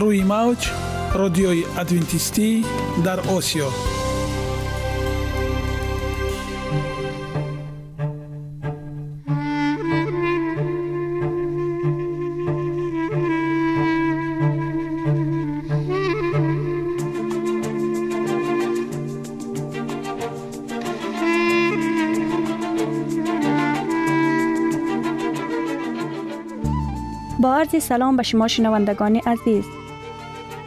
روی 0.00 0.22
موج 0.22 0.70
رادیوی 1.14 1.64
ادوینتیستی 1.78 2.64
در 3.04 3.20
آسیا. 3.20 3.68
با 27.40 27.54
عرض 27.54 27.82
سلام 27.82 28.16
به 28.16 28.22
شما 28.22 28.48
شنوندگان 28.48 29.16
عزیز. 29.16 29.83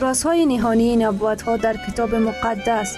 رازهای 0.00 0.46
نهانی 0.46 0.96
نبوت 0.96 1.42
ها 1.42 1.56
در 1.56 1.76
کتاب 1.76 2.14
مقدس. 2.14 2.96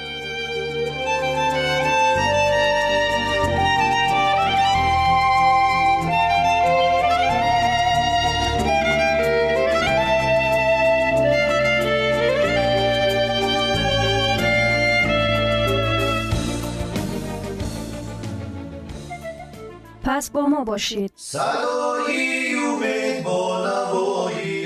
پس 20.05 20.31
با 20.31 20.47
ما 20.47 20.65
باشید. 20.65 21.13
صدای 21.17 22.55
امید 22.55 23.25
با 23.25 23.67
نوای 23.67 24.60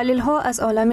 دلیل 0.00 0.18
ها 0.18 0.40
از 0.40 0.60
عالم 0.60 0.92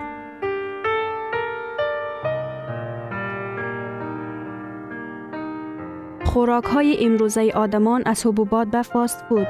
خوراک 6.33 6.63
های 6.63 7.05
امروزه 7.05 7.51
آدمان 7.55 8.03
از 8.05 8.25
حبوبات 8.25 8.67
به 8.67 8.81
فاست 8.81 9.25
فود. 9.29 9.47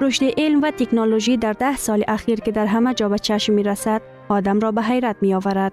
رشد 0.00 0.24
علم 0.38 0.62
و 0.62 0.70
تکنولوژی 0.70 1.36
در 1.36 1.52
ده 1.52 1.76
سال 1.76 2.04
اخیر 2.08 2.40
که 2.40 2.52
در 2.52 2.66
همه 2.66 2.94
جا 2.94 3.08
به 3.08 3.18
چشم 3.18 3.52
می 3.52 3.62
رسد، 3.62 4.02
آدم 4.28 4.60
را 4.60 4.72
به 4.72 4.82
حیرت 4.82 5.16
می 5.20 5.34
آورد. 5.34 5.72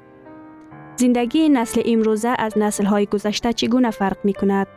زندگی 0.96 1.50
نسل 1.50 1.82
امروزه 1.86 2.36
از 2.40 2.58
نسل 2.58 2.86
های 2.86 3.06
گذشته 3.06 3.54
چگونه 3.54 3.92
فرق 3.92 4.18
می 4.24 4.34
کند؟ 4.34 4.68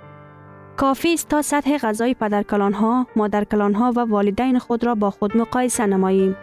کافی 0.77 1.15
است 1.15 1.29
تا 1.29 1.43
سطح 1.43 1.79
غذای 1.79 2.15
پدرکلان 2.15 2.73
ها، 2.73 3.07
مادرکلان 3.17 3.75
ها 3.75 3.93
و 3.97 4.01
والدین 4.01 4.59
خود 4.59 4.85
را 4.85 4.95
با 4.95 5.11
خود 5.11 5.37
مقایسه 5.37 5.87
نماییم. 5.87 6.37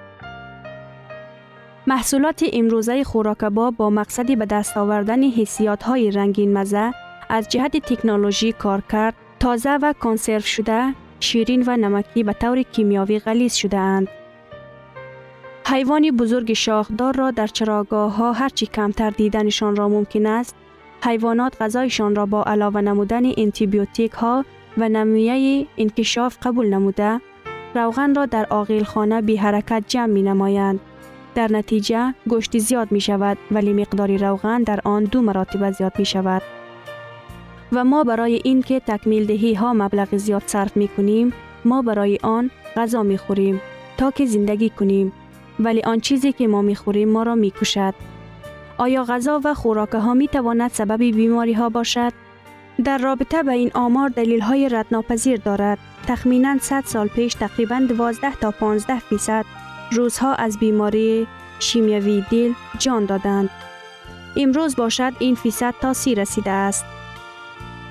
محصولات 1.90 2.46
امروزه 2.54 3.04
خوراکبا 3.04 3.72
با 3.72 3.90
مقصدی 3.90 4.36
به 4.36 4.46
دست 4.46 4.78
آوردن 4.78 5.24
حسیات 5.24 5.84
های 5.84 6.12
رنگین 6.12 6.58
مزه 6.58 6.92
از 7.30 7.50
جهت 7.50 7.78
تکنولوژی 7.78 8.52
کار 8.52 8.82
کرد 8.92 9.16
تازه 9.40 9.70
و 9.70 9.94
کنسرو 9.94 10.40
شده 10.40 10.94
شیرین 11.20 11.64
و 11.68 11.78
نمکی 11.78 12.24
به 12.24 12.34
طور 12.34 12.62
کیمیاوی 12.62 13.20
غلیظ 13.20 13.54
شده 13.54 13.78
اند. 13.78 14.08
حیوان 15.66 16.12
بزرگ 16.12 16.54
شاخدار 16.54 17.16
را 17.16 17.32
در 17.32 17.48
چراگاه 17.48 18.16
ها 18.16 18.32
هرچی 18.32 18.66
کمتر 18.66 19.10
دیدنشان 19.10 19.76
را 19.76 19.90
ممکن 19.90 20.26
است 20.26 20.56
حیوانات 21.04 21.62
غذایشان 21.62 22.16
را 22.16 22.26
با 22.26 22.44
علاوه 22.44 22.82
نمودن 22.82 23.24
انتیبیوتیک 23.38 24.12
ها 24.12 24.46
و 24.78 24.90
نمیه 24.90 25.68
انکشاف 25.78 26.38
قبول 26.44 26.70
نموده 26.70 27.22
روغن 27.76 28.16
را 28.16 28.26
در 28.26 28.48
آقیل 28.50 28.84
خانه 28.84 29.22
بی 29.22 29.36
حرکت 29.36 29.84
جمع 29.88 30.14
می 30.14 30.24
نمایند. 30.24 30.80
در 31.36 31.48
نتیجه 31.52 32.14
گوشت 32.28 32.58
زیاد 32.58 32.92
می 32.92 33.02
شود 33.02 33.38
ولی 33.52 33.74
مقدار 33.74 34.18
روغن 34.18 34.64
در 34.64 34.80
آن 34.84 35.04
دو 35.04 35.22
مراتب 35.22 35.72
زیاد 35.72 36.00
می 36.00 36.06
شود. 36.06 36.42
و 37.72 37.84
ما 37.84 38.04
برای 38.04 38.42
این 38.44 38.62
که 38.62 38.80
تکمیل 38.80 39.26
دهی 39.26 39.54
ها 39.54 39.74
مبلغ 39.74 40.18
زیاد 40.18 40.44
صرف 40.46 40.78
می 40.78 40.88
کنیم 40.88 41.34
ما 41.66 41.82
برای 41.82 42.18
آن 42.24 42.52
غذا 42.76 43.04
می 43.04 43.18
خوریم 43.18 43.62
تا 43.98 44.12
که 44.12 44.26
زندگی 44.26 44.70
کنیم 44.70 45.12
ولی 45.60 45.82
آن 45.82 46.00
چیزی 46.00 46.32
که 46.32 46.48
ما 46.48 46.62
می 46.62 46.76
خوریم 46.76 47.10
ما 47.10 47.24
را 47.24 47.36
می 47.36 47.52
کشد. 47.52 47.94
آیا 48.78 49.04
غذا 49.04 49.42
و 49.44 49.54
خوراک 49.54 49.90
ها 49.90 50.14
می 50.14 50.28
تواند 50.28 50.72
سبب 50.72 50.98
بیماری 50.98 51.54
ها 51.54 51.70
باشد؟ 51.70 52.14
در 52.84 52.98
رابطه 52.98 53.44
به 53.44 53.52
این 53.52 53.72
آمار 53.74 54.10
دلیل 54.10 54.42
های 54.42 54.70
ردناپذیر 54.70 55.40
دارد. 55.40 55.78
تخمینا 56.08 56.58
100 56.62 56.84
سال 56.86 57.08
پیش 57.08 57.34
تقریبا 57.34 57.80
12 57.90 58.36
تا 58.36 58.52
15 58.52 59.00
فیصد 59.00 59.46
روزها 59.92 60.34
از 60.34 60.60
بیماری 60.60 61.28
شیمیوی 61.60 62.24
دل 62.32 62.54
جان 62.78 63.06
دادند. 63.06 63.50
امروز 64.38 64.76
باشد 64.76 65.14
این 65.20 65.36
فیصد 65.36 65.74
تا 65.82 65.94
سی 65.94 66.16
رسیده 66.16 66.52
است. 66.52 66.86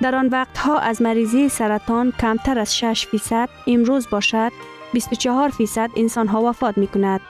در 0.01 0.15
آن 0.15 0.29
وقتها 0.29 0.79
از 0.79 1.03
مریضی 1.03 1.49
سرطان 1.49 2.13
کمتر 2.21 2.59
از 2.59 2.77
6 2.77 3.07
فیصد 3.07 3.49
امروز 3.67 4.11
باشد 4.11 4.53
24 4.93 5.49
فیصد 5.49 5.91
انسان 5.97 6.29
ها 6.29 6.43
وفات 6.43 6.79
می 6.79 6.87
کند. 6.87 7.21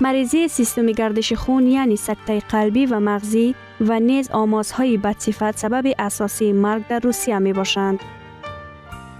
مریضی 0.00 0.48
سیستم 0.48 0.86
گردش 0.86 1.32
خون 1.32 1.66
یعنی 1.66 1.96
سکته 1.96 2.40
قلبی 2.40 2.86
و 2.86 3.00
مغزی 3.00 3.54
و 3.80 4.00
نیز 4.00 4.30
آمازهای 4.30 4.96
بدصفت 4.96 5.58
سبب 5.58 5.94
اساسی 5.98 6.52
مرگ 6.52 6.86
در 6.88 6.98
روسیه 6.98 7.38
می 7.38 7.52
باشند. 7.52 8.00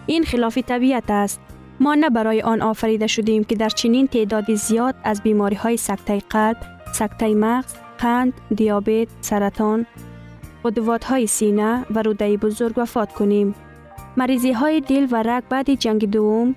این 0.06 0.24
خلاف 0.24 0.58
طبیعت 0.58 1.10
است. 1.10 1.40
ما 1.80 1.94
نه 1.94 2.10
برای 2.10 2.42
آن 2.42 2.62
آفریده 2.62 3.06
شدیم 3.06 3.44
که 3.44 3.54
در 3.54 3.68
چنین 3.68 4.06
تعدادی 4.06 4.56
زیاد 4.56 4.94
از 5.04 5.22
بیماری 5.22 5.56
های 5.56 5.76
سکته 5.76 6.22
قلب، 6.30 6.56
سکته 6.92 7.34
مغز، 7.34 7.74
قند، 7.98 8.32
دیابت، 8.54 9.08
سرطان، 9.20 9.86
قدوات 10.64 11.04
های 11.04 11.26
سینه 11.26 11.86
و 11.90 12.02
روده 12.02 12.36
بزرگ 12.36 12.74
وفات 12.76 13.12
کنیم. 13.12 13.54
مریضی 14.16 14.52
های 14.52 14.80
دل 14.80 15.06
و 15.10 15.22
رگ 15.22 15.44
بعد 15.48 15.74
جنگ 15.74 16.10
دوم 16.10 16.56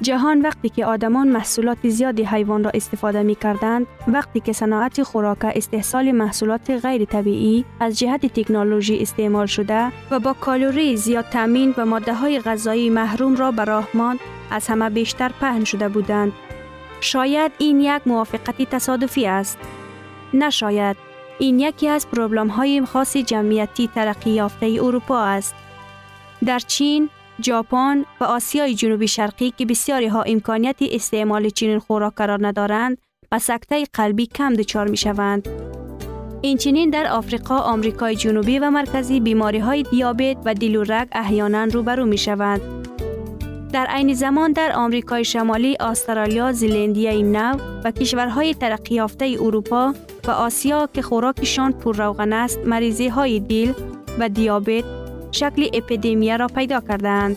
جهان 0.00 0.40
وقتی 0.40 0.68
که 0.68 0.86
آدمان 0.86 1.28
محصولات 1.28 1.88
زیادی 1.88 2.24
حیوان 2.24 2.64
را 2.64 2.70
استفاده 2.74 3.22
می 3.22 3.34
کردند 3.34 3.86
وقتی 4.08 4.40
که 4.40 4.52
صناعت 4.52 5.02
خوراک 5.02 5.38
استحصال 5.44 6.12
محصولات 6.12 6.70
غیر 6.70 7.04
طبیعی 7.04 7.64
از 7.80 7.98
جهت 7.98 8.26
تکنولوژی 8.26 8.98
استعمال 8.98 9.46
شده 9.46 9.92
و 10.10 10.20
با 10.20 10.32
کالوری 10.32 10.96
زیاد 10.96 11.24
تامین 11.24 11.74
و 11.76 11.86
ماده 11.86 12.14
های 12.14 12.40
غذایی 12.40 12.90
محروم 12.90 13.36
را 13.36 13.50
به 13.50 13.84
ماند 13.94 14.20
از 14.50 14.68
همه 14.68 14.90
بیشتر 14.90 15.30
پهن 15.40 15.64
شده 15.64 15.88
بودند. 15.88 16.32
شاید 17.00 17.52
این 17.58 17.80
یک 17.80 18.02
موافقتی 18.06 18.66
تصادفی 18.66 19.26
است. 19.26 19.58
نشاید. 20.34 20.96
این 21.38 21.58
یکی 21.58 21.88
از 21.88 22.08
پروبلم 22.08 22.48
های 22.48 22.84
خاص 22.86 23.16
جمعیتی 23.16 23.88
ترقی 23.94 24.30
یافته 24.30 24.66
اروپا 24.66 25.24
است. 25.24 25.54
در 26.46 26.58
چین 26.58 27.10
ژاپن 27.42 28.04
و 28.20 28.24
آسیای 28.24 28.74
جنوبی 28.74 29.08
شرقی 29.08 29.50
که 29.50 29.66
بسیاری 29.66 30.06
ها 30.06 30.22
امکانیت 30.22 30.76
استعمال 30.80 31.48
چنین 31.48 31.78
خوراک 31.78 32.14
قرار 32.14 32.46
ندارند 32.46 32.98
و 33.32 33.38
سکته 33.38 33.84
قلبی 33.92 34.26
کم 34.26 34.54
دچار 34.54 34.88
می 34.88 34.96
شوند. 34.96 35.48
این 36.42 36.56
چنین 36.56 36.90
در 36.90 37.06
آفریقا، 37.06 37.58
آمریکای 37.58 38.16
جنوبی 38.16 38.58
و 38.58 38.70
مرکزی 38.70 39.20
بیماری 39.20 39.58
های 39.58 39.82
دیابت 39.82 40.36
و 40.44 40.54
دیل 40.54 40.76
و 40.76 40.84
رگ 40.84 41.08
احیانا 41.12 41.64
روبرو 41.64 42.06
می 42.06 42.18
شوند. 42.18 42.60
در 43.72 43.86
عین 43.86 44.14
زمان 44.14 44.52
در 44.52 44.72
آمریکای 44.72 45.24
شمالی، 45.24 45.76
استرالیا، 45.80 46.52
زلندیای 46.52 47.22
نو 47.22 47.56
و 47.84 47.90
کشورهای 47.90 48.54
ترقی 48.54 48.94
یافته 48.94 49.36
اروپا 49.40 49.94
و 50.26 50.30
آسیا 50.30 50.88
که 50.92 51.02
خوراکشان 51.02 51.72
پر 51.72 51.96
روغن 51.96 52.32
است، 52.32 52.58
مریضی 52.58 53.08
های 53.08 53.40
دیل 53.40 53.74
و 54.18 54.28
دیابت 54.28 54.84
شکل 55.34 55.68
اپیدمی 55.72 56.36
را 56.38 56.46
پیدا 56.46 56.80
کردند. 56.80 57.36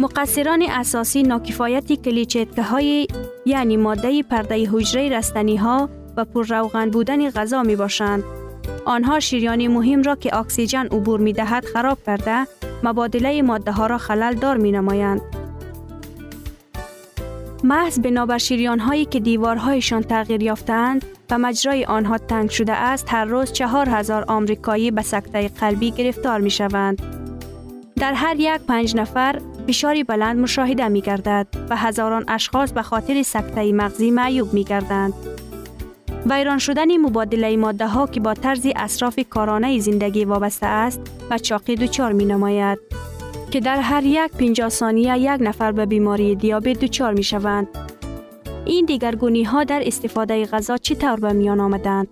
مقصران 0.00 0.62
اساسی 0.62 1.22
ناکفایت 1.22 1.92
کلیچتکه 1.92 2.62
های 2.62 3.06
یعنی 3.46 3.76
ماده 3.76 4.22
پرده 4.22 4.68
حجره 4.70 5.08
رستنی 5.08 5.56
ها 5.56 5.90
و 6.16 6.24
پر 6.24 6.46
روغن 6.46 6.90
بودن 6.90 7.30
غذا 7.30 7.62
می 7.62 7.76
باشند. 7.76 8.24
آنها 8.84 9.20
شیریان 9.20 9.68
مهم 9.68 10.02
را 10.02 10.16
که 10.16 10.36
اکسیژن 10.36 10.86
عبور 10.86 11.20
می 11.20 11.32
دهد 11.32 11.64
خراب 11.64 11.98
کرده 12.06 12.46
مبادله 12.82 13.42
ماده 13.42 13.72
ها 13.72 13.86
را 13.86 13.98
خلل 13.98 14.34
دار 14.34 14.56
می 14.56 14.72
نمایند. 14.72 15.20
محض 17.64 18.00
بنابر 18.00 18.38
شیریان 18.38 18.78
هایی 18.78 19.04
که 19.04 19.20
دیوارهایشان 19.20 20.02
تغییر 20.02 20.42
یافتند 20.42 21.04
و 21.30 21.38
مجرای 21.38 21.84
آنها 21.84 22.18
تنگ 22.18 22.50
شده 22.50 22.72
است 22.72 23.06
هر 23.08 23.24
روز 23.24 23.52
چهار 23.52 23.88
هزار 23.88 24.24
آمریکایی 24.28 24.90
به 24.90 25.02
سکته 25.02 25.48
قلبی 25.48 25.90
گرفتار 25.90 26.40
می 26.40 26.50
شوند. 26.50 27.02
در 27.96 28.12
هر 28.12 28.36
یک 28.38 28.60
پنج 28.68 28.96
نفر 28.96 29.40
فشاری 29.68 30.04
بلند 30.04 30.38
مشاهده 30.38 30.88
می 30.88 31.00
گردد 31.00 31.46
و 31.70 31.76
هزاران 31.76 32.24
اشخاص 32.28 32.72
به 32.72 32.82
خاطر 32.82 33.22
سکته 33.22 33.72
مغزی 33.72 34.10
معیوب 34.10 34.54
می 34.54 34.64
گردند. 34.64 35.12
ویران 36.26 36.58
شدن 36.58 36.96
مبادله 36.96 37.56
ماده 37.56 37.86
ها 37.86 38.06
که 38.06 38.20
با 38.20 38.34
طرز 38.34 38.66
اصراف 38.76 39.18
کارانه 39.30 39.78
زندگی 39.78 40.24
وابسته 40.24 40.66
است 40.66 41.00
و 41.30 41.38
چاقی 41.38 41.76
دچار 41.76 42.12
می 42.12 42.24
نماید 42.24 42.78
که 43.50 43.60
در 43.60 43.80
هر 43.80 44.04
یک 44.04 44.32
50 44.32 44.68
ثانیه 44.68 45.18
یک 45.18 45.40
نفر 45.40 45.72
به 45.72 45.86
بیماری 45.86 46.34
دیابت 46.34 46.80
دچار 46.80 47.14
می 47.14 47.22
شوند 47.22 47.68
این 48.66 48.84
دیگرگونی 48.84 49.44
ها 49.44 49.64
در 49.64 49.82
استفاده 49.86 50.46
غذا 50.46 50.76
چطور 50.76 51.16
به 51.16 51.32
میان 51.32 51.60
آمدند؟ 51.60 52.08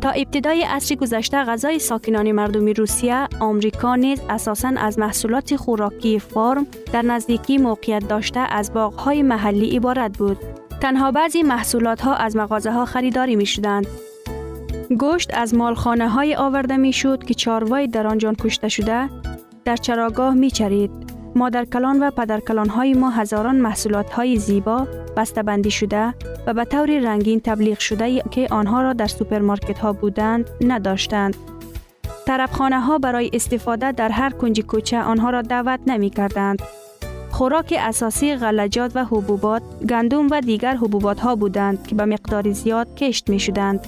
تا 0.00 0.10
ابتدای 0.10 0.62
عصر 0.62 0.94
گذشته 0.94 1.36
غذای 1.36 1.78
ساکنان 1.78 2.32
مردم 2.32 2.66
روسیه، 2.66 3.28
آمریکا 3.40 3.96
نیز 3.96 4.20
اساساً 4.30 4.72
از 4.76 4.98
محصولات 4.98 5.56
خوراکی 5.56 6.18
فارم 6.18 6.66
در 6.92 7.02
نزدیکی 7.02 7.58
موقعیت 7.58 8.08
داشته 8.08 8.40
از 8.40 8.70
های 8.98 9.22
محلی 9.22 9.76
عبارت 9.76 10.18
بود. 10.18 10.38
تنها 10.80 11.10
بعضی 11.10 11.42
محصولات 11.42 12.00
ها 12.00 12.14
از 12.14 12.36
مغازه 12.36 12.72
ها 12.72 12.84
خریداری 12.84 13.36
می 13.36 13.46
شدند. 13.46 13.86
گوشت 14.98 15.30
از 15.34 15.54
مالخانه 15.54 16.08
های 16.08 16.34
آورده 16.34 16.76
می 16.76 16.92
شد 16.92 17.24
که 17.24 17.34
چاروای 17.34 17.86
در 17.86 18.06
آنجان 18.06 18.34
کشته 18.34 18.68
شده 18.68 19.21
در 19.64 19.76
چراگاه 19.76 20.34
می 20.34 20.50
چرید. 20.50 20.90
مادر 21.34 21.64
کلان 21.64 22.02
و 22.02 22.10
پدر 22.10 22.40
کلان 22.40 22.68
های 22.68 22.94
ما 22.94 23.10
هزاران 23.10 23.56
محصولات 23.56 24.10
های 24.10 24.36
زیبا 24.36 24.86
بسته 25.16 25.70
شده 25.70 26.14
و 26.46 26.54
به 26.54 26.64
طور 26.64 26.98
رنگین 26.98 27.40
تبلیغ 27.40 27.78
شده 27.78 28.22
که 28.30 28.48
آنها 28.50 28.82
را 28.82 28.92
در 28.92 29.06
سوپرمارکت 29.06 29.78
ها 29.78 29.92
بودند 29.92 30.50
نداشتند. 30.60 31.36
طرفخانه 32.26 32.80
ها 32.80 32.98
برای 32.98 33.30
استفاده 33.32 33.92
در 33.92 34.08
هر 34.08 34.30
کنج 34.30 34.60
کوچه 34.60 35.02
آنها 35.02 35.30
را 35.30 35.42
دعوت 35.42 35.80
نمی 35.86 36.10
کردند. 36.10 36.62
خوراک 37.30 37.74
اساسی 37.78 38.36
غلجات 38.36 38.92
و 38.94 39.04
حبوبات، 39.04 39.62
گندم 39.88 40.28
و 40.30 40.40
دیگر 40.40 40.76
حبوبات 40.76 41.20
ها 41.20 41.36
بودند 41.36 41.86
که 41.86 41.94
به 41.94 42.04
مقدار 42.04 42.52
زیاد 42.52 42.94
کشت 42.94 43.30
می 43.30 43.40
شدند. 43.40 43.86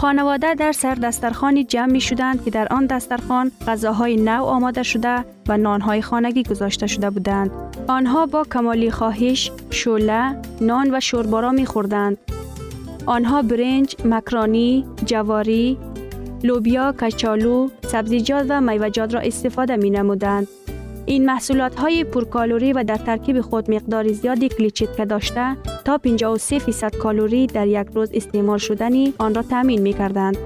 خانواده 0.00 0.54
در 0.54 0.72
سر 0.72 0.94
دسترخانی 0.94 1.64
جمع 1.64 1.92
می 1.92 2.00
شدند 2.00 2.44
که 2.44 2.50
در 2.50 2.68
آن 2.70 2.86
دسترخان 2.86 3.52
غذاهای 3.66 4.16
نو 4.16 4.44
آماده 4.44 4.82
شده 4.82 5.24
و 5.48 5.56
نانهای 5.56 6.02
خانگی 6.02 6.42
گذاشته 6.42 6.86
شده 6.86 7.10
بودند. 7.10 7.50
آنها 7.88 8.26
با 8.26 8.44
کمالی 8.44 8.90
خواهش، 8.90 9.52
شوله، 9.70 10.36
نان 10.60 10.94
و 10.94 11.00
شوربارا 11.00 11.52
می 11.52 11.66
خوردند. 11.66 12.18
آنها 13.06 13.42
برنج، 13.42 13.96
مکرانی، 14.04 14.84
جواری، 15.04 15.78
لوبیا، 16.42 16.92
کچالو، 16.92 17.68
سبزیجات 17.82 18.46
و 18.48 18.60
میوجات 18.60 19.14
را 19.14 19.20
استفاده 19.20 19.76
می 19.76 19.90
نمودند. 19.90 20.48
این 21.10 21.26
محصولات 21.26 21.74
های 21.74 22.04
پرکالوری 22.04 22.72
و 22.72 22.84
در 22.84 22.96
ترکیب 22.96 23.40
خود 23.40 23.70
مقدار 23.70 24.12
زیادی 24.12 24.48
کلیچیت 24.48 25.02
داشته 25.02 25.56
تا 25.84 25.98
53 25.98 26.58
فیصد 26.58 26.96
کالوری 26.96 27.46
در 27.46 27.66
یک 27.66 27.86
روز 27.94 28.10
استعمال 28.14 28.58
شدنی 28.58 29.14
آن 29.18 29.34
را 29.34 29.42
تامین 29.42 29.82
می 29.82 29.92
کردند. 29.92 30.36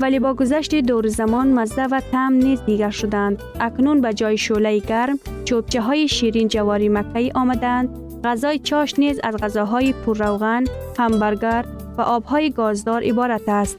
ولی 0.00 0.18
با 0.18 0.34
گذشت 0.34 0.74
دور 0.74 1.08
زمان 1.08 1.48
مزه 1.48 1.82
و 1.82 2.00
تم 2.12 2.32
نیز 2.32 2.64
دیگر 2.64 2.90
شدند. 2.90 3.42
اکنون 3.60 4.00
به 4.00 4.14
جای 4.14 4.38
شوله 4.38 4.78
گرم 4.78 5.18
چوبچه 5.44 5.80
های 5.80 6.08
شیرین 6.08 6.48
جواری 6.48 6.88
مکهی 6.88 7.32
آمدند. 7.34 7.88
غذای 8.24 8.58
چاش 8.58 8.98
نیز 8.98 9.20
از 9.24 9.36
غذاهای 9.36 9.94
روغن، 10.06 10.64
همبرگر 10.98 11.64
و 11.98 12.02
آبهای 12.02 12.50
گازدار 12.50 13.02
عبارت 13.02 13.48
است. 13.48 13.78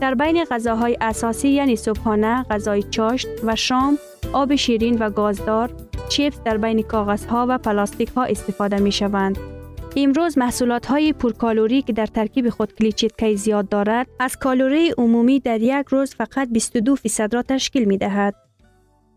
در 0.00 0.14
بین 0.14 0.44
غذاهای 0.44 0.96
اساسی 1.00 1.48
یعنی 1.48 1.76
صبحانه، 1.76 2.42
غذای 2.50 2.82
چاشت 2.82 3.28
و 3.44 3.56
شام 3.56 3.98
آب 4.32 4.54
شیرین 4.54 4.98
و 4.98 5.10
گازدار، 5.10 5.70
چیپس 6.08 6.42
در 6.44 6.56
بین 6.56 6.82
کاغذها 6.82 7.46
و 7.48 7.58
پلاستیک 7.58 8.08
ها 8.08 8.24
استفاده 8.24 8.78
می 8.78 8.92
شوند. 8.92 9.38
امروز 9.96 10.38
محصولات 10.38 10.86
های 10.86 11.12
پرکالوری 11.12 11.82
که 11.82 11.92
در 11.92 12.06
ترکیب 12.06 12.50
خود 12.50 12.74
клетчатка 12.74 13.30
ی 13.30 13.36
زیاد 13.36 13.68
دارد، 13.68 14.06
از 14.20 14.36
کالوری 14.36 14.90
عمومی 14.98 15.40
در 15.40 15.60
یک 15.60 15.86
روز 15.88 16.14
فقط 16.14 16.48
22 16.48 16.96
فیصد 16.96 17.34
را 17.34 17.42
تشکیل 17.42 17.84
می 17.84 17.98
دهد. 17.98 18.34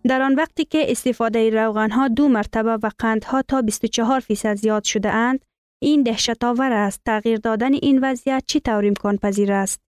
در 0.03 0.21
آن 0.21 0.35
وقتی 0.35 0.65
که 0.65 0.91
استفاده 0.91 1.49
روغن 1.49 1.91
ها 1.91 2.07
دو 2.07 2.27
مرتبه 2.27 2.77
و 2.77 2.89
قندها 2.99 3.41
تا 3.41 3.61
24 3.61 4.19
فیصد 4.19 4.55
زیاد 4.55 4.83
شده 4.83 5.09
اند، 5.09 5.45
این 5.81 6.03
دهشت 6.03 6.43
آور 6.43 6.71
است. 6.71 7.01
تغییر 7.05 7.37
دادن 7.37 7.73
این 7.73 7.99
وضعیت 8.03 8.43
چی 8.47 8.59
طور 8.59 8.85
امکان 8.85 9.17
پذیر 9.17 9.51
است؟ 9.51 9.81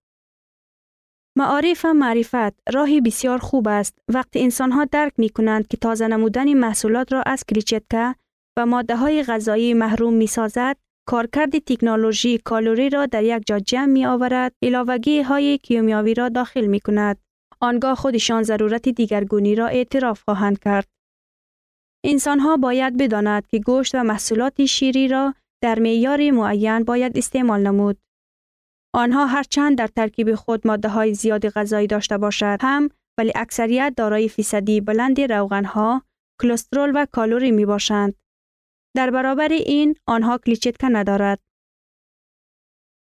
معارف 1.36 1.84
و 1.84 1.92
معرفت 1.92 2.72
راهی 2.74 3.00
بسیار 3.00 3.38
خوب 3.38 3.68
است. 3.68 3.98
وقتی 4.08 4.40
انسان 4.40 4.72
ها 4.72 4.84
درک 4.84 5.12
می 5.18 5.28
کنند 5.28 5.68
که 5.68 5.76
تازه 5.76 6.08
نمودن 6.08 6.54
محصولات 6.54 7.12
را 7.12 7.22
از 7.22 7.44
клетчатка 7.44 8.14
و 8.58 8.66
ماده 8.66 8.96
های 8.96 9.22
غذایی 9.22 9.74
محروم 9.74 10.14
می 10.14 10.26
سازد 10.26 10.76
کارکرد 11.08 11.58
تکنولوژی 11.58 12.38
کالوری 12.38 12.90
را 12.90 13.06
در 13.06 13.24
یک 13.24 13.42
جا 13.46 13.58
جمع 13.58 13.86
می 13.86 14.06
آورد 14.06 14.52
علاوگی 14.62 15.22
های 15.22 15.58
کیمیاوی 15.58 16.14
را 16.14 16.28
داخل 16.28 16.66
می 16.66 16.80
کند 16.80 17.18
آنگاه 17.60 17.94
خودشان 17.94 18.42
ضرورت 18.42 18.88
دیگرگونی 18.88 19.54
را 19.54 19.66
اعتراف 19.66 20.22
خواهند 20.22 20.58
کرد. 20.58 20.86
انسان 22.04 22.40
ها 22.40 22.56
باید 22.56 22.96
بداند 22.96 23.46
که 23.46 23.58
گوشت 23.58 23.94
و 23.94 24.02
محصولات 24.02 24.64
شیری 24.64 25.08
را 25.08 25.34
در 25.62 25.78
معیار 25.78 26.30
معین 26.30 26.84
باید 26.84 27.18
استعمال 27.18 27.60
نمود. 27.60 27.98
آنها 28.94 29.26
هرچند 29.26 29.78
در 29.78 29.86
ترکیب 29.86 30.34
خود 30.34 30.66
ماده 30.66 30.88
های 30.88 31.14
زیاد 31.14 31.48
غذایی 31.48 31.86
داشته 31.86 32.18
باشد 32.18 32.58
هم 32.60 32.88
ولی 33.18 33.32
اکثریت 33.34 33.94
دارای 33.96 34.28
فیصدی 34.28 34.80
بلند 34.80 35.20
روغن 35.20 35.64
ها، 35.64 36.02
کلسترول 36.42 36.92
و 36.94 37.06
کالوری 37.12 37.50
می 37.50 37.66
باشند. 37.66 38.14
در 38.96 39.10
برابر 39.10 39.48
این 39.48 39.94
آنها 40.06 40.38
کلیچتکه 40.38 40.88
ندارد. 40.88 41.40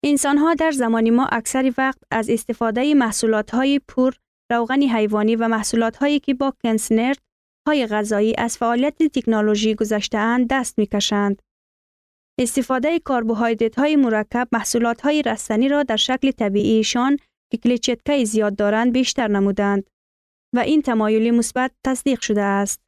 انسان 0.05 0.39
ها 0.39 0.55
در 0.55 0.71
زمان 0.71 1.11
ما 1.11 1.27
اکثر 1.27 1.73
وقت 1.79 1.99
از 2.11 2.31
استفاده 2.31 2.95
محصولات 2.95 3.51
های 3.51 3.81
پور 3.89 4.17
روغن 4.51 4.83
حیوانی 4.83 5.37
و 5.37 5.49
محصولات 5.49 5.97
هایی 5.97 6.21
که 6.21 6.35
با 6.35 6.55
کنسنرد 6.63 7.19
های 7.69 7.87
غذایی 7.87 8.35
از 8.39 8.59
فعالیت 8.59 9.03
تکنولوژی 9.03 9.75
گذشته 9.75 10.19
اند 10.19 10.47
دست 10.51 10.79
می 10.79 10.87
کشند. 10.87 11.43
استفاده 12.39 12.99
کربوهیدرات 12.99 13.79
های 13.79 13.97
مرکب 13.97 14.49
محصولات 14.53 15.01
های 15.01 15.23
رستنی 15.23 15.69
را 15.69 15.83
در 15.83 15.97
شکل 15.97 16.31
طبیعیشان 16.31 17.17
که 17.51 17.57
کلیچتکه 17.57 18.25
زیاد 18.25 18.57
دارند 18.57 18.93
بیشتر 18.93 19.29
نمودند 19.29 19.91
و 20.55 20.59
این 20.59 20.83
تمایلی 20.83 21.31
مثبت 21.31 21.73
تصدیق 21.85 22.21
شده 22.21 22.43
است. 22.43 22.81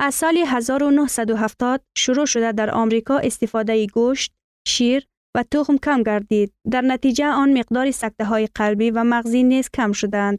از 0.00 0.14
سال 0.14 0.36
1970 0.36 1.84
شروع 1.96 2.26
شده 2.26 2.52
در 2.52 2.70
آمریکا 2.70 3.18
استفاده 3.18 3.86
گوشت، 3.86 4.34
شیر 4.68 5.06
و 5.36 5.42
تخم 5.42 5.76
کم 5.76 6.02
گردید. 6.02 6.52
در 6.70 6.80
نتیجه 6.80 7.26
آن 7.26 7.58
مقدار 7.58 7.90
سکته 7.90 8.24
های 8.24 8.48
قلبی 8.54 8.90
و 8.90 9.04
مغزی 9.04 9.42
نیز 9.42 9.70
کم 9.70 9.92
شدند. 9.92 10.38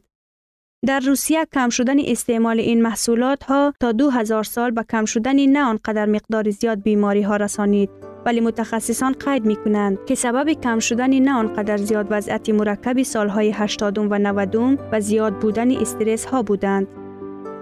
در 0.86 1.00
روسیه 1.00 1.46
کم 1.54 1.68
شدن 1.68 1.96
استعمال 2.00 2.60
این 2.60 2.82
محصولات 2.82 3.44
ها 3.44 3.74
تا 3.80 3.92
دو 3.92 4.10
هزار 4.10 4.44
سال 4.44 4.70
به 4.70 4.84
کم 4.90 5.04
شدن 5.04 5.46
نه 5.46 5.60
آنقدر 5.60 6.06
مقدار 6.06 6.50
زیاد 6.50 6.82
بیماری 6.82 7.22
ها 7.22 7.36
رسانید 7.36 7.90
ولی 8.26 8.40
متخصصان 8.40 9.12
قید 9.12 9.44
می 9.44 9.56
کنند 9.56 9.98
که 10.06 10.14
سبب 10.14 10.52
کم 10.52 10.78
شدن 10.78 11.18
نه 11.18 11.32
آنقدر 11.32 11.76
زیاد 11.76 12.06
وضعیت 12.10 12.50
مرکب 12.50 13.02
سالهای 13.02 13.50
80 13.50 13.98
و 13.98 14.18
90 14.18 14.78
و 14.92 15.00
زیاد 15.00 15.38
بودن 15.38 15.76
استرس 15.76 16.24
ها 16.24 16.42
بودند. 16.42 16.86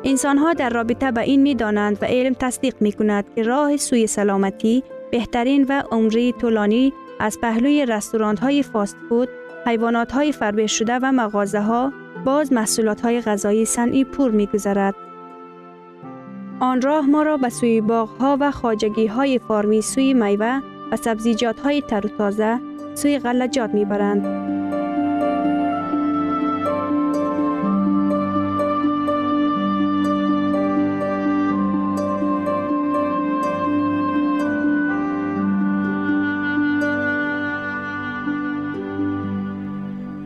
انسان 0.05 0.39
ها 0.39 0.53
در 0.53 0.71
رابطه 0.71 1.11
به 1.11 1.21
این 1.21 1.43
می 1.43 1.55
دانند 1.55 1.99
و 2.03 2.05
علم 2.05 2.35
تصدیق 2.35 2.75
می 2.81 2.93
کند 2.93 3.35
که 3.35 3.43
راه 3.43 3.77
سوی 3.77 4.07
سلامتی 4.07 4.83
بهترین 5.11 5.67
و 5.69 5.83
عمری 5.93 6.33
طولانی 6.33 6.93
از 7.21 7.39
پهلوی 7.43 7.87
رستوران 7.87 8.37
های 8.37 8.63
فاست 8.63 8.97
فود، 9.09 9.29
حیوانات 9.67 10.13
های 10.13 10.33
فربه 10.33 10.67
شده 10.67 10.99
و 11.03 11.13
مغازه 11.13 11.61
ها 11.61 11.93
باز 12.27 12.53
محصولات 12.53 13.01
های 13.01 13.21
غذایی 13.21 13.65
صنعی 13.65 14.05
پور 14.05 14.31
می 14.31 14.47
گذارد. 14.47 14.95
آن 16.61 16.83
راه 16.83 17.07
ما 17.07 17.23
را 17.23 17.37
به 17.37 17.49
سوی 17.49 17.81
باغ 17.81 18.09
ها 18.09 18.37
و 18.41 18.51
خاجگی 18.51 19.07
های 19.07 19.39
فارمی 19.39 19.83
سوی 19.83 20.15
میوه 20.15 20.61
و 20.93 20.97
سبزیجات 20.97 21.61
های 21.61 21.81
تر 21.81 22.07
و 22.07 22.09
تازه 22.09 22.61
سوی 22.95 23.19
غلجات 23.19 23.75
می 23.75 23.85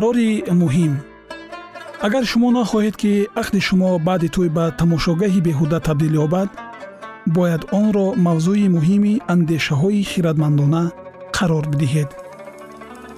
Қарори 0.00 0.32
муҳим. 0.62 0.92
Агар 2.06 2.24
шумо 2.30 2.48
нахоҳед 2.58 2.96
ки 3.02 3.12
ақди 3.42 3.60
шумо 3.68 3.88
баъди 4.08 4.28
тӯй 4.34 4.48
ба 4.56 4.64
тамошогаҳи 4.80 5.40
беҳуда 5.48 5.78
табдил 5.88 6.14
ёбад 6.24 6.48
бояд 7.36 7.62
онро 7.80 8.06
мавзӯи 8.26 8.66
муҳими 8.76 9.14
андешаҳои 9.34 10.08
хиратмандона 10.10 10.82
қарор 11.36 11.64
бидиҳед. 11.72 12.10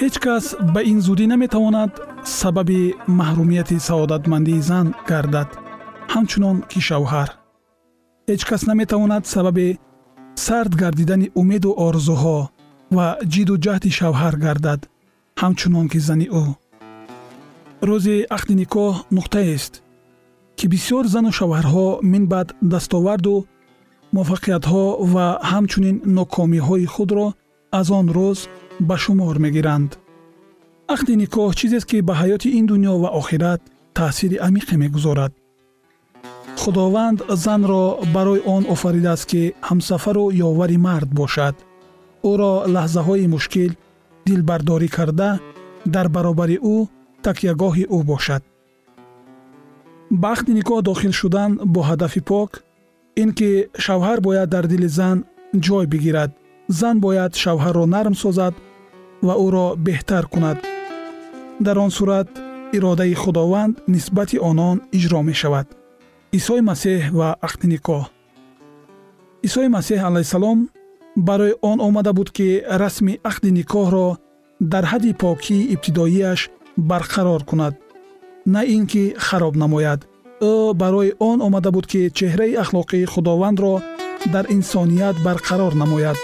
Ҳеҷ 0.02 0.14
кас 0.24 0.44
ба 0.74 0.80
ин 0.92 0.98
зудӣ 1.06 1.24
наметавонад 1.32 1.92
сабаби 2.40 2.80
маҳрумияти 3.18 3.76
саодатмандии 3.88 4.64
зан 4.68 4.86
гардад 5.10 5.50
ҳамчунон 6.12 6.56
ки 6.70 6.80
шавҳар. 6.88 7.28
Ҳеҷ 8.30 8.42
кас 8.50 8.62
наметавонад 8.70 9.24
сабаби 9.34 9.68
сард 10.46 10.72
гардидани 10.82 11.28
умеду 11.40 11.70
орзуҳо 11.88 12.38
ва 12.96 13.06
ҷиду 13.32 13.54
ҷаҳди 13.64 13.90
шавҳар 13.98 14.34
гардад 14.46 14.80
ҳамчунон 15.40 15.86
ки 15.92 16.00
зани 16.08 16.28
ӯ 16.42 16.46
рӯзи 17.88 18.16
ақди 18.36 18.54
никоҳ 18.62 18.94
нуқтаест 19.16 19.72
ки 20.58 20.64
бисёр 20.72 21.04
зану 21.14 21.30
шавҳарҳо 21.38 21.88
минбаъд 22.12 22.48
дастоварду 22.72 23.36
муваффақиятҳо 24.16 24.84
ва 25.14 25.26
ҳамчунин 25.50 25.96
нокомиҳои 26.18 26.86
худро 26.94 27.26
аз 27.78 27.86
он 27.98 28.06
рӯз 28.16 28.38
ба 28.88 28.96
шумор 29.04 29.36
мегиранд. 29.44 29.90
Ақди 30.94 31.12
никоҳ 31.22 31.48
чизест 31.58 31.86
ки 31.90 31.98
ба 32.08 32.14
ҳаёти 32.20 32.48
ин 32.58 32.64
дунё 32.70 32.94
ва 33.02 33.08
охират 33.20 33.60
таъсири 33.96 34.36
амиқе 34.46 34.74
мегузорад. 34.82 35.32
Худованд 36.60 37.18
занро 37.44 37.84
барои 38.14 38.40
он 38.56 38.62
офаридааст 38.74 39.24
ки 39.30 39.42
ҳамсафару 39.68 40.24
ёвари 40.48 40.78
мард 40.86 41.10
бошад. 41.20 41.54
Ӯро 42.30 42.52
лаҳзаҳои 42.74 43.30
мушкил 43.34 43.72
дилбардорӣ 44.26 44.88
карда 44.96 45.30
дар 45.94 46.06
баробари 46.16 46.58
ӯ 46.74 46.76
такягоҳи 47.26 47.84
ӯ 47.96 47.98
бошад. 48.10 48.42
Ба 50.20 50.28
ақди 50.34 50.52
никоҳ 50.58 50.78
дохил 50.88 51.12
шудан 51.20 51.50
бо 51.72 51.80
ҳадафи 51.88 52.20
пок 52.30 52.50
ин 53.22 53.30
ки 53.38 53.50
шавҳар 53.84 54.18
бояд 54.26 54.48
дар 54.54 54.64
дили 54.72 54.88
зан 54.98 55.18
ҷой 55.66 55.86
бигирад. 55.92 56.30
Зан 56.78 56.96
бояд 57.04 57.32
шавҳарро 57.42 57.84
нарм 57.94 58.14
созад 58.22 58.54
ва 59.26 59.34
ӯро 59.46 59.66
беҳтар 59.86 60.24
кунад. 60.32 60.58
Дар 61.64 61.76
он 61.84 61.90
сурат 61.98 62.28
иродаи 62.76 63.14
худованд 63.22 63.74
нисбати 63.94 64.36
онон 64.50 64.76
иҷро 64.96 65.20
мешавад. 65.30 65.66
Исои 66.38 66.62
масеҳ 66.70 67.00
ва 67.18 67.28
ақди 67.46 67.66
никоҳ. 67.74 68.02
Исои 69.46 69.68
масеҳ 69.76 70.00
алайҳиссалом 70.08 70.58
барои 71.28 71.54
он 71.70 71.78
омада 71.88 72.12
буд 72.18 72.28
ки 72.36 72.48
расми 72.82 73.14
ақди 73.30 73.50
никоҳро 73.58 74.08
дар 74.72 74.84
ҳадди 74.92 75.12
покии 75.24 75.68
ибтидоияш 75.74 76.40
барқарор 76.77 77.41
кунад 77.49 77.75
на 78.45 78.61
ин 78.75 78.83
ки 78.91 79.03
хароб 79.17 79.55
намояд 79.55 80.07
ӯ 80.41 80.73
барои 80.81 81.15
он 81.19 81.41
омада 81.41 81.71
буд 81.71 81.85
ки 81.91 82.01
чеҳраи 82.17 82.57
ахлоқии 82.63 83.05
худовандро 83.13 83.73
дар 84.33 84.45
инсоният 84.49 85.15
барқарор 85.27 85.73
намояд 85.73 86.17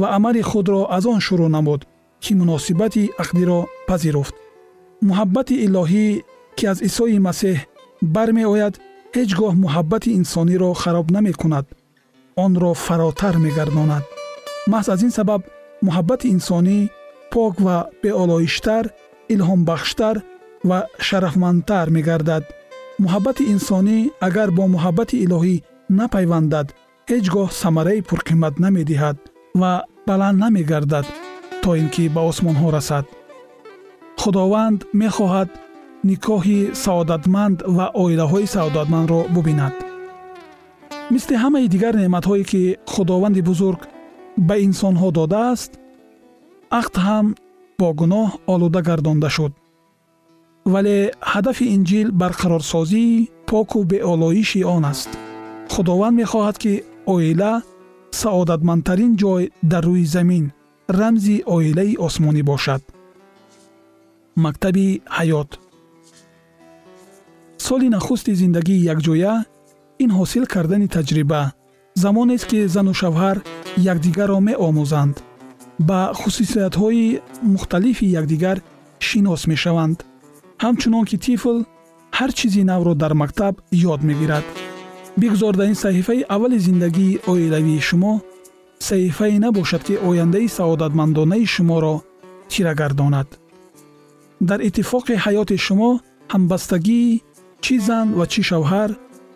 ва 0.00 0.06
амали 0.16 0.42
худро 0.50 0.80
аз 0.96 1.04
он 1.06 1.20
шурӯъ 1.26 1.48
намуд 1.56 1.80
ки 2.22 2.32
муносибати 2.40 3.10
ақдиро 3.22 3.60
пазируфт 3.88 4.34
муҳаббати 5.08 5.54
илоҳӣ 5.66 6.06
ки 6.56 6.64
аз 6.72 6.78
исои 6.88 7.18
масеҳ 7.28 7.56
бармеояд 8.14 8.74
ҳеҷ 9.16 9.30
гоҳ 9.40 9.54
муҳаббати 9.64 10.10
инсониро 10.20 10.70
хароб 10.82 11.06
намекунад 11.16 11.66
онро 12.44 12.70
фаротар 12.86 13.34
мегардонад 13.44 14.04
маҳз 14.72 14.86
аз 14.94 15.00
ин 15.06 15.12
сабаб 15.18 15.40
муҳаббати 15.86 16.26
инсонӣ 16.36 16.78
пок 17.32 17.54
ва 17.66 17.76
беолоиштар 18.02 18.84
илҳомбахштар 19.33 20.15
ва 20.69 20.79
шарафмандтар 21.07 21.87
мегардад. 21.95 22.43
Муҳаббати 23.03 23.43
инсонӣ 23.53 23.97
агар 24.27 24.49
бо 24.57 24.63
муҳаббати 24.75 25.15
илоҳӣ 25.25 25.55
напайвандад 25.99 26.67
ҳеҷ 27.09 27.25
гоҳ 27.35 27.49
самараи 27.61 28.05
пурқимат 28.09 28.55
намедиҳад 28.63 29.17
ва 29.61 29.73
баланд 30.07 30.37
намегардад 30.43 31.05
то 31.63 31.69
ин 31.81 31.87
ки 31.93 32.03
ба 32.15 32.21
осмонҳо 32.29 32.67
расад. 32.77 33.05
Худованд 34.21 34.79
мехоҳад 35.01 35.49
никоҳи 36.09 36.59
саодатманд 36.83 37.57
ва 37.77 37.85
оилаҳои 38.03 38.51
саодатмандро 38.55 39.19
бубинад. 39.35 39.75
Мисли 41.13 41.35
ҳамаи 41.43 41.71
дигар 41.73 41.93
неъматҳое 42.01 42.43
ки 42.51 42.61
худованди 42.93 43.41
бузург 43.49 43.81
ба 44.47 44.55
инсонҳо 44.67 45.09
додааст 45.19 45.71
ақд 46.79 46.95
ҳам 47.05 47.25
бо 47.83 47.89
гуноҳ 47.99 48.27
олуда 48.53 48.81
гардонда 48.89 49.29
шуд. 49.35 49.53
Вале 50.73 50.97
ҳадафи 51.31 51.65
инҷил 51.75 52.07
барқарорсозии 52.21 53.29
поку 53.49 53.79
беолоиши 53.91 54.61
он 54.75 54.83
аст. 54.93 55.09
Худованд 55.73 56.15
мехоҳад 56.21 56.57
ки 56.63 56.73
оила 57.13 57.53
саодатмандтарин 58.21 59.11
ҷой 59.21 59.43
дар 59.71 59.83
рӯи 59.89 60.05
замин 60.15 60.45
рамзи 60.99 61.37
оилаи 61.55 61.99
осмонӣ 62.07 62.41
бошад. 62.51 62.81
Мактаби 64.43 64.87
ҳаёт. 65.17 65.49
Соли 67.65 67.87
нахусти 67.95 68.31
зиндагии 68.41 68.85
якҷоя 68.93 69.33
ин 70.03 70.09
ҳосил 70.17 70.45
кардани 70.53 70.87
таҷриба 70.95 71.41
замонест 72.03 72.45
ки 72.51 72.59
зану 72.75 72.93
шавҳар 73.01 73.37
якдигарро 73.93 74.39
меомӯзанд 74.47 75.15
ба 75.79 75.99
хусусиятҳои 76.19 77.21
мухталифи 77.53 78.05
якдигар 78.05 78.57
шинос 78.99 79.47
мешаванд. 79.47 79.97
Ҳамчунон 80.63 81.05
ки 81.09 81.17
тифл 81.25 81.57
ҳар 82.17 82.31
чизи 82.37 82.63
навро 82.63 82.93
дар 82.95 83.13
мактаб 83.13 83.53
ёд 83.93 84.01
мегирад. 84.09 84.45
Бигзор 85.21 85.53
дар 85.55 85.67
ин 85.67 85.77
саҳифаи 85.83 86.25
аввали 86.35 86.59
зиндагии 86.67 87.19
оилавии 87.31 87.85
шумо 87.87 88.13
саҳифае 88.87 89.39
набошад 89.45 89.81
ки 89.87 89.95
ояндаи 90.07 90.47
саодатмандонаи 90.57 91.45
шуморо 91.53 91.95
тира 92.51 92.73
гардонад 92.81 93.29
дар 94.49 94.59
иттифоқи 94.67 95.15
ҳаёти 95.23 95.57
шумо 95.65 95.91
ҳамбастагии 96.33 97.21
чӣ 97.63 97.75
зан 97.87 98.07
ва 98.17 98.25
чӣ 98.31 98.41
шавҳар 98.49 98.89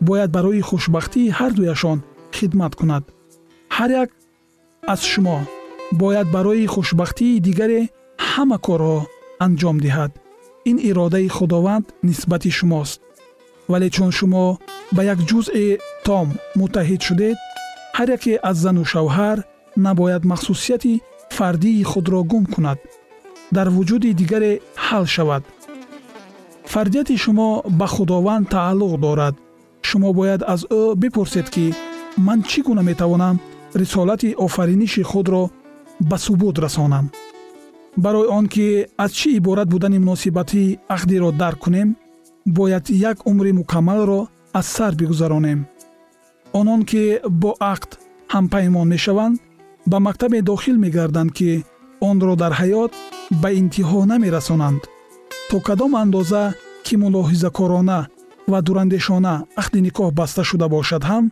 бояд 0.08 0.30
барои 0.36 0.62
хушбахтии 0.70 1.34
ҳардуяшон 1.40 2.00
хидмат 2.38 2.74
кунад. 2.80 3.04
Ҳар 3.76 3.90
як 4.04 4.10
аз 4.94 5.02
шумо 5.12 5.38
бояд 5.92 6.28
барои 6.32 6.66
хушбахтии 6.66 7.40
дигаре 7.40 7.82
ҳама 8.30 8.58
корҳо 8.68 9.00
анҷом 9.46 9.78
диҳад. 9.86 10.12
Ин 10.70 10.78
иродаи 10.90 11.28
худованд 11.38 11.86
нисбати 12.08 12.52
шумост. 12.58 13.00
Вале 13.72 13.90
чун 13.96 14.12
шумо 14.18 14.46
ба 14.96 15.02
як 15.14 15.20
ҷузъи 15.30 15.80
том 16.08 16.28
муттаҳид 16.60 17.02
шудед 17.08 17.38
ҳар 17.98 18.08
яке 18.18 18.34
аз 18.50 18.58
зану 18.64 18.84
шавҳар 18.94 19.38
набояд 19.86 20.24
махсусияти 20.32 21.02
фардии 21.38 21.88
худро 21.92 22.20
гум 22.32 22.46
кунад. 22.54 22.80
Дар 23.56 23.68
вуҷуди 23.76 24.12
дигаре 24.20 24.54
ҳал 24.86 25.06
шавад. 25.16 25.44
Фардияти 26.72 27.16
шумо 27.24 27.50
ба 27.80 27.88
худованд 27.96 28.50
тааллуқ 28.54 28.94
дорад. 29.06 29.36
Шумо 29.88 30.10
бояд 30.20 30.42
аз 30.54 30.62
ӯ 30.80 30.82
бипурсед 31.02 31.48
ки 31.54 31.66
ман 32.26 32.40
чӣ 32.50 32.60
гуна 32.68 32.84
метавонам? 32.90 33.36
Рисолати 33.82 34.30
офариниши 34.46 35.04
худро 35.12 35.44
ба 36.00 36.18
субут 36.18 36.60
расонам. 36.60 37.12
Барои 37.96 38.28
он 38.28 38.48
ки 38.48 38.88
аз 38.98 39.12
чӣ 39.12 39.30
иборат 39.38 39.70
будани 39.70 40.00
муносибати 40.00 40.80
ақдиро 40.90 41.32
дарк 41.32 41.60
кунем 41.60 41.96
бояд 42.46 42.90
як 42.90 43.26
умри 43.26 43.52
мукаммалро 43.52 44.28
аз 44.54 44.68
сар 44.68 44.96
бигузаронем. 44.96 45.66
Онон 46.54 46.84
ки 46.84 47.20
бо 47.30 47.56
ақд 47.60 47.92
ҳампаймон 48.34 48.88
мешаванд 48.88 49.42
ба 49.86 50.00
мактабе 50.00 50.42
дохил 50.42 50.78
мегарданд 50.78 51.32
ки 51.38 51.66
онро 52.02 52.36
дар 52.36 52.54
ҳаёт 52.54 52.92
ба 53.42 53.50
интиҳо 53.52 54.06
намерасонанд. 54.06 54.82
То 55.50 55.60
кадом 55.60 55.96
андоза 55.96 56.54
ки 56.86 56.96
мулоҳизакорона 57.04 58.00
ва 58.52 58.60
дурандешона 58.62 59.36
ақди 59.62 59.80
никоҳ 59.88 60.10
баста 60.20 60.44
шуда 60.50 60.68
бошад 60.76 61.04
ҳам 61.10 61.26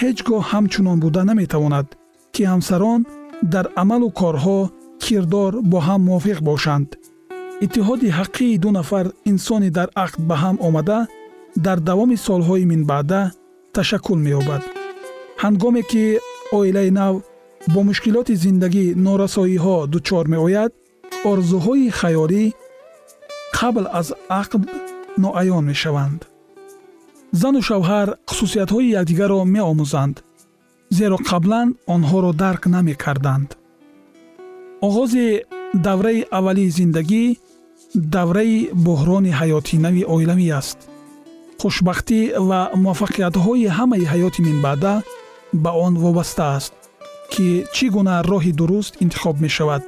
ҳеҷ 0.00 0.18
гоҳ 0.28 0.42
ҳамчунон 0.50 0.98
буда 1.04 1.22
наметавонад 1.30 1.86
ки 2.34 2.42
ҳамсарон 2.52 3.00
дар 3.42 3.66
амалу 3.82 4.08
корҳо 4.20 4.58
кирдор 5.02 5.52
бо 5.70 5.78
ҳам 5.86 6.00
мувофиқ 6.08 6.38
бошанд. 6.48 6.88
Иттиҳоди 7.64 8.08
ҳаққии 8.18 8.60
ду 8.62 8.70
нафар 8.78 9.06
инсони 9.30 9.70
дар 9.78 9.88
ақд 10.04 10.20
ба 10.28 10.36
ҳам 10.42 10.56
омада 10.66 11.00
дар 11.66 11.78
давоми 11.88 12.16
солҳои 12.26 12.64
минбаъда 12.72 13.22
ташаккул 13.74 14.18
меёбад. 14.26 14.62
Ҳангоме 15.42 15.82
ки 15.90 16.04
оилаи 16.58 16.90
нав 17.00 17.14
бо 17.72 17.80
мушкилоти 17.88 18.34
зиндагӣ 18.44 18.86
норасоиҳо 19.06 19.76
дучор 19.92 20.24
меояд 20.34 20.72
орзуҳои 21.30 21.94
хаёлӣ 21.98 22.44
қабл 23.58 23.84
аз 24.00 24.08
ақд 24.40 24.62
ноаён 25.22 25.64
мешаванд. 25.70 26.20
Зану 27.40 27.60
шавҳар 27.68 28.08
хусусиятҳои 28.28 28.92
якдигарро 29.00 29.40
меомӯзанд 29.54 30.16
зеро 30.98 31.16
қаблан 31.30 31.68
онҳоро 31.94 32.30
дарк 32.42 32.62
намекарданд. 32.74 33.48
Оғози 34.86 35.26
давраи 35.86 36.26
аввалии 36.38 36.74
зиндагӣ 36.78 37.24
давраи 38.14 38.58
буҳрони 38.86 39.32
ҳаётинави 39.40 40.02
оиламӣ 40.14 40.46
аст. 40.60 40.78
Хушбахтӣ 41.60 42.20
ва 42.48 42.60
муваффақиятҳои 42.84 43.72
ҳамаи 43.78 44.04
ҳаёти 44.12 44.40
минбаъда 44.48 44.94
ба 45.62 45.70
он 45.86 45.94
вобаста 46.04 46.44
аст 46.56 46.74
ки 47.32 47.46
чӣ 47.74 47.86
гуна 47.94 48.14
роҳи 48.30 48.52
дуруст 48.60 48.92
интихоб 49.04 49.36
мешавад. 49.44 49.82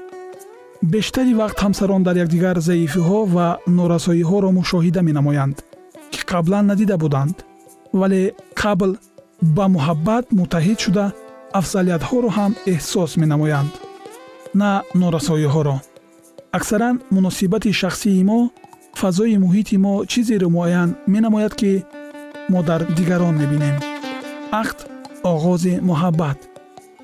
Бештари 0.93 1.33
вақт 1.40 1.59
ҳамсарон 1.64 2.03
дар 2.07 2.17
якдигар 2.25 2.57
заифиҳо 2.69 3.19
ва 3.35 3.47
норасоиҳоро 3.79 4.51
мушоҳида 4.59 5.01
менамоянд 5.09 5.57
ки 6.12 6.21
қаблан 6.33 6.64
надида 6.71 6.97
буданд. 7.05 7.37
Вале 8.01 8.21
қабл 8.62 8.90
ба 9.57 9.64
муҳаббат 9.76 10.24
муттаҳид 10.38 10.78
шуда 10.85 11.07
афзалиятҳоро 11.61 12.28
ҳам 12.37 12.52
эҳсос 12.72 13.11
менамоянд 13.22 13.72
на 14.61 14.70
норасоиҳоро 15.00 15.76
аксаран 16.59 16.96
муносибати 17.14 17.70
шахсии 17.80 18.24
мо 18.30 18.40
фазои 19.00 19.37
муҳити 19.44 19.76
мо 19.85 19.94
чизеро 20.12 20.48
муайян 20.57 20.90
менамояд 21.14 21.54
ки 21.61 21.72
мо 22.52 22.61
дар 22.68 22.80
дигарон 22.96 23.35
мебинем. 23.42 23.76
Ақд 24.62 24.78
оғози 25.33 25.74
муҳаббат. 25.88 26.38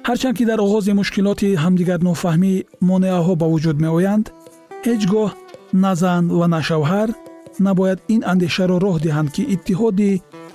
Ҳарчанд 0.09 0.37
ки 0.39 0.45
дар 0.51 0.59
оғози 0.67 0.93
мушкилоти 1.01 1.59
ҳамдигарнофаҳмӣ 1.63 2.55
монеаҳо 2.91 3.33
ба 3.41 3.47
вуҷуд 3.53 3.77
меоянд 3.85 4.27
ҳеҷ 4.87 5.03
гоҳ 5.13 5.31
на 5.83 5.93
зан 6.01 6.25
ва 6.39 6.47
на 6.55 6.61
шавҳар 6.69 7.09
набояд 7.67 7.99
ин 8.15 8.21
андешаро 8.33 8.77
роҳ 8.85 8.97
диҳанд 9.05 9.29
ки 9.35 9.43
иттиҳоди 9.55 10.13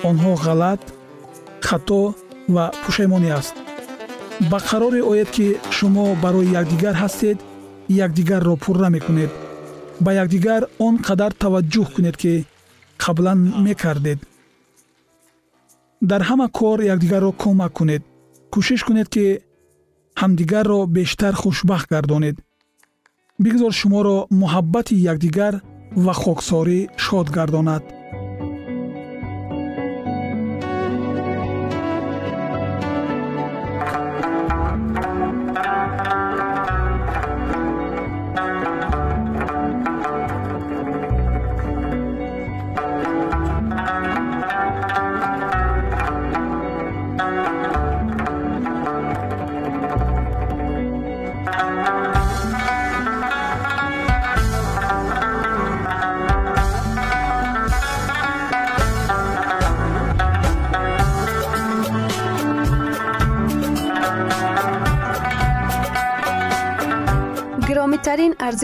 онҳо 0.09 0.33
ғалат 0.45 0.81
хато 1.69 2.01
ва 2.55 2.65
пушаймонӣ 2.83 3.29
аст. 3.39 3.55
Ба 4.51 4.59
қароре 4.69 5.01
оед 5.11 5.29
ки 5.35 5.47
шумо 5.75 6.05
барои 6.23 6.53
якдигар 6.61 6.95
ҳастед 7.03 7.37
якдигарро 8.05 8.55
пурра 8.63 8.89
мекунед. 8.95 9.31
Ба 10.03 10.11
якдигар 10.23 10.61
он 10.85 10.95
қадар 11.07 11.31
таваҷҷӯҳ 11.43 11.87
кунед 11.95 12.15
ки 12.21 12.33
қаблан 13.03 13.39
мекардед. 13.65 14.19
Дар 16.09 16.21
ҳама 16.29 16.47
кор 16.59 16.79
якдигарро 16.93 17.31
кӯмак 17.41 17.73
кунед. 17.77 18.03
Кӯшиш 18.53 18.81
кунед 18.87 19.07
ки 19.15 19.25
ҳамдигарро 20.21 20.79
бештар 20.97 21.33
хушбахт 21.41 21.87
гардонед. 21.93 22.35
Бигзор 23.43 23.73
шуморо 23.79 24.17
муҳаббати 24.41 24.95
якдигар 25.11 25.53
ва 26.05 26.13
хоксорӣ 26.21 26.79
шод 27.05 27.27
гардонад 27.37 27.83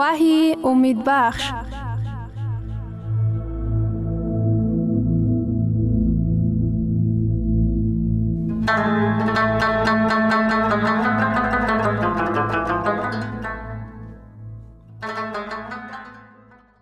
وحی 0.00 0.56
امید 0.64 1.04
بخش. 1.06 1.52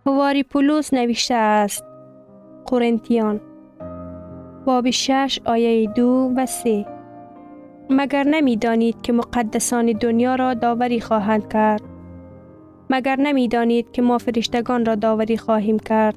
هواری 0.06 0.42
پولوس 0.42 0.94
نوشته 0.94 1.34
است. 1.34 1.84
قرنتیان. 2.66 3.40
باب 4.64 4.90
شش 4.90 5.40
آیه 5.44 5.86
دو 5.86 6.32
و 6.36 6.46
سه. 6.46 6.86
مگر 7.90 8.24
نمی 8.24 8.56
دانید 8.56 9.02
که 9.02 9.12
مقدسان 9.12 9.92
دنیا 9.92 10.34
را 10.34 10.54
داوری 10.54 11.00
خواهند 11.00 11.52
کرد؟ 11.52 11.87
مگر 12.90 13.16
نمی 13.20 13.48
دانید 13.48 13.92
که 13.92 14.02
ما 14.02 14.18
فرشتگان 14.18 14.84
را 14.84 14.94
داوری 14.94 15.36
خواهیم 15.36 15.78
کرد 15.78 16.16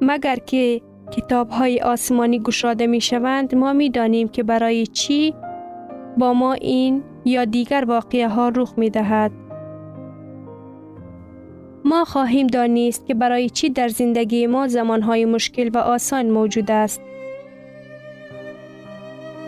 مگر 0.00 0.36
که 0.36 0.80
کتاب 1.10 1.50
های 1.50 1.80
آسمانی 1.80 2.38
گشاده 2.38 2.86
می 2.86 3.00
شوند 3.00 3.54
ما 3.54 3.72
می 3.72 3.90
دانیم 3.90 4.28
که 4.28 4.42
برای 4.42 4.86
چی 4.86 5.34
با 6.18 6.32
ما 6.32 6.52
این 6.52 7.02
یا 7.24 7.44
دیگر 7.44 7.84
واقعه 7.88 8.28
ها 8.28 8.48
رخ 8.48 8.74
می 8.76 8.90
دهد. 8.90 9.32
ما 11.84 12.04
خواهیم 12.04 12.46
دانست 12.46 13.06
که 13.06 13.14
برای 13.14 13.50
چی 13.50 13.70
در 13.70 13.88
زندگی 13.88 14.46
ما 14.46 14.66
های 15.02 15.24
مشکل 15.24 15.70
و 15.74 15.78
آسان 15.78 16.30
موجود 16.30 16.70
است. 16.70 17.00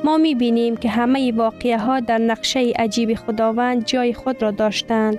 ما 0.04 0.16
می 0.16 0.34
بینیم 0.34 0.76
که 0.76 0.88
همه 0.88 1.32
واقعه 1.32 1.78
ها 1.78 2.00
در 2.00 2.18
نقشه 2.18 2.72
عجیب 2.78 3.14
خداوند 3.14 3.84
جای 3.84 4.14
خود 4.14 4.42
را 4.42 4.50
داشتند. 4.50 5.18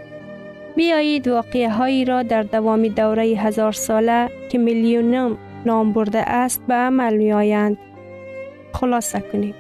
بیایید 0.76 1.28
واقعه 1.28 1.70
هایی 1.70 2.06
را 2.06 2.24
در 2.24 2.44
دوام 2.44 2.88
دوره 2.88 3.24
هزار 3.24 3.72
ساله 3.72 4.30
که 4.50 4.58
میلیونم 4.58 5.38
نام 5.66 5.94
برده 5.94 6.20
است 6.20 6.62
به 6.68 6.74
عمل 6.74 7.18
می 7.18 7.34
آیند. 7.34 7.78
خلاصه 8.74 9.20
کنیم. 9.20 9.56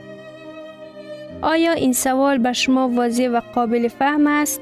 آیا 1.42 1.72
این 1.72 1.94
سوال 1.94 2.38
به 2.38 2.54
شما 2.54 2.90
واضح 2.90 3.30
و 3.30 3.42
قابل 3.56 3.88
فهم 3.88 4.28
است؟ 4.28 4.62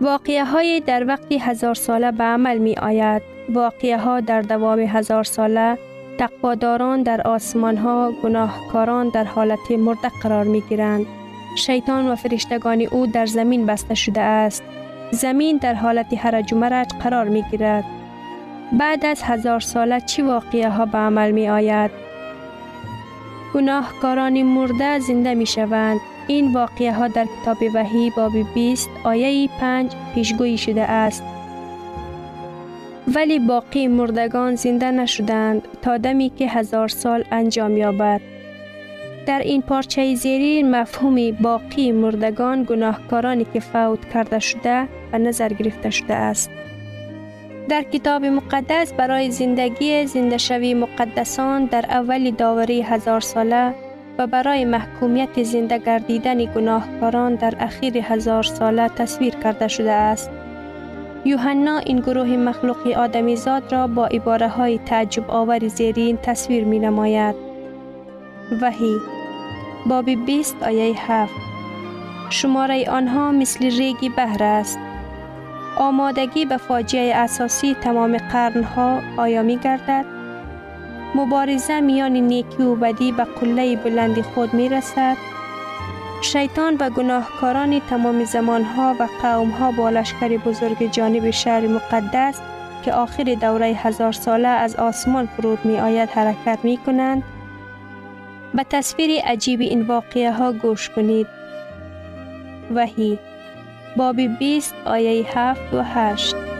واقعه 0.00 0.44
های 0.44 0.80
در 0.80 1.06
وقت 1.06 1.32
هزار 1.32 1.74
ساله 1.74 2.12
به 2.12 2.24
عمل 2.24 2.58
می 2.58 2.74
آید. 2.74 3.22
واقعه 3.48 3.98
ها 3.98 4.20
در 4.20 4.42
دوام 4.42 4.78
هزار 4.78 5.24
ساله 5.24 5.78
تقواداران 6.18 7.02
در 7.02 7.28
آسمان 7.28 7.76
ها 7.76 8.12
گناهکاران 8.22 9.08
در 9.08 9.24
حالت 9.24 9.70
مرده 9.70 10.08
قرار 10.22 10.44
می 10.44 10.60
گیرند. 10.60 11.06
شیطان 11.56 12.08
و 12.08 12.14
فرشتگان 12.14 12.80
او 12.80 13.06
در 13.06 13.26
زمین 13.26 13.66
بسته 13.66 13.94
شده 13.94 14.20
است. 14.20 14.62
زمین 15.10 15.56
در 15.56 15.74
حالت 15.74 16.14
هرج 16.18 16.52
و 16.52 16.56
مرج 16.56 16.88
قرار 16.88 17.28
می 17.28 17.42
گیرد. 17.50 17.84
بعد 18.72 19.06
از 19.06 19.22
هزار 19.22 19.60
ساله 19.60 20.00
چی 20.00 20.22
واقعه 20.22 20.68
ها 20.68 20.86
به 20.86 20.98
عمل 20.98 21.30
می 21.30 21.48
آید؟ 21.48 21.90
گناهکاران 23.54 24.42
مرده 24.42 24.98
زنده 24.98 25.34
می 25.34 25.46
شوند. 25.46 26.00
این 26.26 26.52
واقعه 26.52 26.92
ها 26.92 27.08
در 27.08 27.26
کتاب 27.42 27.56
وحی 27.74 28.10
باب 28.16 28.32
20 28.54 28.88
آیه 29.04 29.48
5 29.60 29.92
پیشگویی 30.14 30.58
شده 30.58 30.82
است. 30.82 31.22
ولی 33.14 33.38
باقی 33.38 33.88
مردگان 33.88 34.54
زنده 34.54 34.90
نشدند 34.90 35.68
تا 35.82 35.96
دمی 35.96 36.30
که 36.30 36.48
هزار 36.48 36.88
سال 36.88 37.24
انجام 37.30 37.76
یابد. 37.76 38.20
در 39.26 39.38
این 39.38 39.62
پارچه 39.62 40.14
زیری 40.14 40.62
مفهوم 40.62 41.30
باقی 41.30 41.92
مردگان 41.92 42.64
گناهکارانی 42.64 43.46
که 43.52 43.60
فوت 43.60 44.12
کرده 44.14 44.38
شده 44.38 44.88
و 45.12 45.18
نظر 45.18 45.48
گرفته 45.48 45.90
شده 45.90 46.14
است. 46.14 46.50
در 47.68 47.82
کتاب 47.82 48.24
مقدس 48.24 48.92
برای 48.92 49.30
زندگی 49.30 50.06
زنده 50.06 50.38
شوی 50.38 50.74
مقدسان 50.74 51.64
در 51.64 51.84
اول 51.88 52.30
داوری 52.30 52.82
هزار 52.82 53.20
ساله 53.20 53.74
و 54.18 54.26
برای 54.26 54.64
محکومیت 54.64 55.42
زنده 55.42 55.78
گردیدن 55.78 56.44
گناهکاران 56.44 57.34
در 57.34 57.54
اخیر 57.60 57.98
هزار 57.98 58.42
ساله 58.42 58.88
تصویر 58.88 59.34
کرده 59.34 59.68
شده 59.68 59.92
است. 59.92 60.30
یوحنا 61.24 61.78
این 61.78 62.00
گروه 62.00 62.28
مخلوقی 62.36 62.94
آدمی 62.94 63.36
زاد 63.36 63.72
را 63.72 63.86
با 63.86 64.06
عباره 64.06 64.48
های 64.48 64.78
تعجب 64.78 65.30
آور 65.30 65.68
زیرین 65.68 66.16
تصویر 66.22 66.64
می 66.64 66.78
نماید. 66.78 67.34
وحی 68.62 69.15
باب 69.88 70.10
20 70.10 70.62
آیه 70.62 71.12
7 71.12 71.32
شماره 72.30 72.90
آنها 72.90 73.32
مثل 73.32 73.64
ریگی 73.64 74.08
بهر 74.08 74.42
است. 74.42 74.78
آمادگی 75.76 76.44
به 76.44 76.56
فاجعه 76.56 77.14
اساسی 77.14 77.74
تمام 77.74 78.16
قرنها 78.16 79.00
آیا 79.16 79.42
می 79.42 79.56
گردد؟ 79.56 80.04
مبارزه 81.14 81.80
میان 81.80 82.12
نیکی 82.12 82.62
و 82.62 82.74
بدی 82.74 83.12
به 83.12 83.24
قله 83.24 83.76
بلندی 83.76 84.22
خود 84.22 84.54
می 84.54 84.68
رسد؟ 84.68 85.16
شیطان 86.22 86.76
و 86.80 86.90
گناهکاران 86.90 87.80
تمام 87.80 88.24
زمانها 88.24 88.94
و 89.00 89.08
قومها 89.22 89.72
با 89.72 89.90
لشکر 89.90 90.28
بزرگ 90.36 90.90
جانب 90.92 91.30
شهر 91.30 91.66
مقدس 91.66 92.40
که 92.84 92.92
آخر 92.92 93.36
دوره 93.40 93.66
هزار 93.66 94.12
ساله 94.12 94.48
از 94.48 94.76
آسمان 94.76 95.26
فرود 95.26 95.64
می 95.64 95.78
آید 95.78 96.08
حرکت 96.08 96.58
می 96.62 96.76
کنند 96.76 97.22
به 98.56 98.64
تصویر 98.70 99.20
عجیب 99.24 99.60
این 99.60 99.82
واقعه 99.82 100.32
ها 100.32 100.52
گوش 100.52 100.90
کنید. 100.90 101.26
وحی 102.74 103.18
باب 103.96 104.20
20 104.20 104.74
آیه 104.84 105.38
7 105.38 105.74
و 105.74 105.82
8 105.84 106.55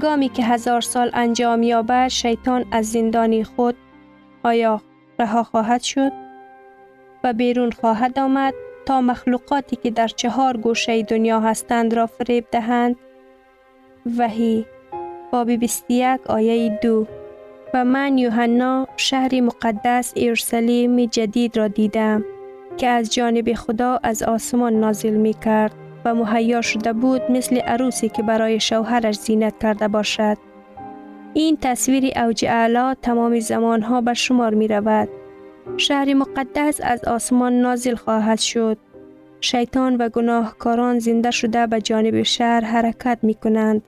هنگامی 0.00 0.28
که 0.28 0.44
هزار 0.44 0.80
سال 0.80 1.10
انجام 1.14 1.62
یابد 1.62 2.08
شیطان 2.08 2.64
از 2.72 2.90
زندانی 2.90 3.44
خود 3.44 3.76
آیا 4.42 4.80
رها 5.18 5.42
خواهد 5.42 5.82
شد 5.82 6.12
و 7.24 7.32
بیرون 7.32 7.70
خواهد 7.70 8.18
آمد 8.18 8.54
تا 8.86 9.00
مخلوقاتی 9.00 9.76
که 9.76 9.90
در 9.90 10.08
چهار 10.08 10.56
گوشه 10.56 11.02
دنیا 11.02 11.40
هستند 11.40 11.94
را 11.94 12.06
فریب 12.06 12.46
دهند؟ 12.52 12.96
وحی 14.18 14.66
باب 15.32 15.50
21 15.50 16.20
آیه 16.26 16.78
دو. 16.82 17.06
و 17.74 17.84
من 17.84 18.18
یوحنا 18.18 18.86
شهر 18.96 19.40
مقدس 19.40 20.12
اورشلیم 20.16 21.04
جدید 21.04 21.56
را 21.56 21.68
دیدم 21.68 22.24
که 22.76 22.88
از 22.88 23.14
جانب 23.14 23.52
خدا 23.52 24.00
از 24.02 24.22
آسمان 24.22 24.72
نازل 24.72 25.16
می 25.16 25.34
کرد 25.34 25.79
و 26.04 26.14
مهیا 26.14 26.60
شده 26.60 26.92
بود 26.92 27.22
مثل 27.30 27.58
عروسی 27.58 28.08
که 28.08 28.22
برای 28.22 28.60
شوهرش 28.60 29.14
زینت 29.14 29.54
کرده 29.62 29.88
باشد. 29.88 30.36
این 31.34 31.58
تصویر 31.60 32.18
اوج 32.18 32.44
اعلا 32.44 32.94
تمام 33.02 33.40
زمانها 33.40 34.00
به 34.00 34.14
شمار 34.14 34.54
می 34.54 34.68
رود. 34.68 35.08
شهر 35.76 36.14
مقدس 36.14 36.80
از 36.82 37.04
آسمان 37.04 37.52
نازل 37.52 37.94
خواهد 37.94 38.38
شد. 38.38 38.78
شیطان 39.40 39.96
و 39.96 40.08
گناهکاران 40.08 40.98
زنده 40.98 41.30
شده 41.30 41.66
به 41.66 41.80
جانب 41.80 42.22
شهر 42.22 42.60
حرکت 42.64 43.18
می 43.22 43.34
کنند. 43.34 43.82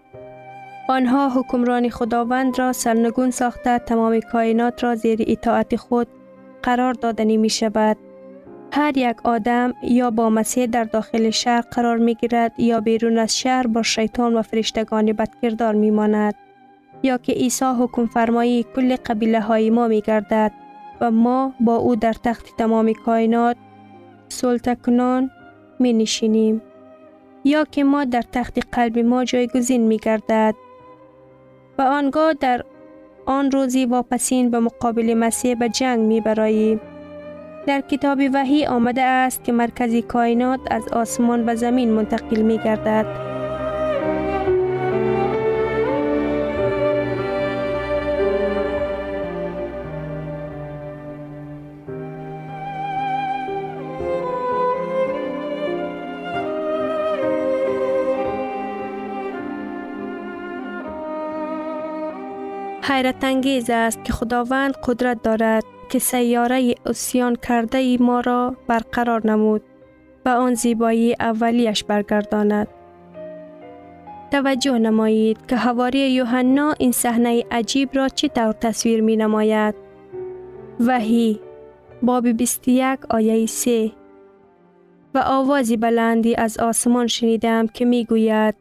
آنها 0.88 1.28
حکمران 1.28 1.88
خداوند 1.88 2.58
را 2.58 2.72
سرنگون 2.72 3.30
ساخته 3.30 3.78
تمام 3.78 4.20
کائنات 4.20 4.84
را 4.84 4.94
زیر 4.94 5.24
اطاعت 5.26 5.76
خود 5.76 6.08
قرار 6.62 6.92
دادنی 6.92 7.36
می 7.36 7.50
شود. 7.50 7.96
هر 8.74 8.98
یک 8.98 9.16
آدم 9.24 9.74
یا 9.82 10.10
با 10.10 10.30
مسیح 10.30 10.66
در 10.66 10.84
داخل 10.84 11.30
شهر 11.30 11.60
قرار 11.60 11.96
می 11.96 12.14
گیرد 12.14 12.60
یا 12.60 12.80
بیرون 12.80 13.18
از 13.18 13.38
شهر 13.38 13.66
با 13.66 13.82
شیطان 13.82 14.34
و 14.34 14.42
فرشتگان 14.42 15.12
بدکردار 15.12 15.74
می 15.74 15.90
ماند. 15.90 16.34
یا 17.02 17.18
که 17.18 17.32
عیسی 17.32 17.64
حکم 17.64 18.06
فرمایی 18.06 18.66
کل 18.76 18.96
قبیله 18.96 19.40
های 19.40 19.70
ما 19.70 19.88
می 19.88 20.00
گردد 20.00 20.52
و 21.00 21.10
ما 21.10 21.52
با 21.60 21.76
او 21.76 21.96
در 21.96 22.12
تخت 22.12 22.56
تمام 22.58 22.92
کائنات 22.92 23.56
سلطکنان 24.28 25.30
می 25.78 25.92
نشینیم. 25.92 26.62
یا 27.44 27.64
که 27.64 27.84
ما 27.84 28.04
در 28.04 28.22
تخت 28.32 28.58
قلب 28.72 28.98
ما 28.98 29.24
جایگزین 29.24 29.80
می 29.80 29.96
گردد 29.96 30.54
و 31.78 31.82
آنگاه 31.82 32.32
در 32.32 32.64
آن 33.26 33.50
روزی 33.50 33.86
واپسین 33.86 34.50
به 34.50 34.60
مقابل 34.60 35.14
مسیح 35.14 35.54
به 35.54 35.68
جنگ 35.68 36.00
می 36.00 36.20
براییم. 36.20 36.80
در 37.66 37.80
کتاب 37.80 38.18
وحی 38.34 38.66
آمده 38.66 39.02
است 39.02 39.44
که 39.44 39.52
مرکزی 39.52 40.02
کائنات 40.02 40.60
از 40.70 40.88
آسمان 40.92 41.46
به 41.46 41.54
زمین 41.54 41.92
منتقل 41.92 42.42
می 42.42 42.58
گردد. 42.58 43.32
حیرت 62.82 63.24
انگیز 63.24 63.70
است 63.70 64.04
که 64.04 64.12
خداوند 64.12 64.74
قدرت 64.84 65.22
دارد 65.22 65.64
که 65.92 65.98
سیاره 65.98 66.74
اسیان 66.86 67.36
کرده 67.36 67.78
ای 67.78 67.96
ما 68.00 68.20
را 68.20 68.56
برقرار 68.68 69.26
نمود 69.26 69.62
و 70.24 70.28
آن 70.28 70.54
زیبایی 70.54 71.14
اولیش 71.20 71.84
برگرداند. 71.84 72.68
توجه 74.30 74.78
نمایید 74.78 75.46
که 75.46 75.56
حواری 75.56 76.10
یوحنا 76.10 76.74
این 76.78 76.92
صحنه 76.92 77.44
عجیب 77.50 77.88
را 77.92 78.08
چی 78.08 78.28
طور 78.28 78.52
تصویر 78.52 79.00
می 79.00 79.16
نماید. 79.16 79.74
وحی 80.80 81.40
باب 82.02 82.28
21 82.28 82.98
آیه 83.10 83.46
3 83.46 83.92
و 85.14 85.22
آوازی 85.26 85.76
بلندی 85.76 86.34
از 86.34 86.58
آسمان 86.58 87.06
شنیدم 87.06 87.66
که 87.66 87.84
می 87.84 88.04
گوید 88.04 88.54